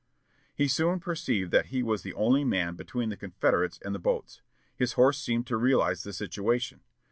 [0.55, 4.41] He soon perceived that he was the only man between the Confederates and the boats.
[4.75, 6.81] His horse seemed to realize the situation.